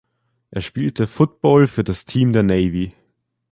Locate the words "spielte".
0.61-1.05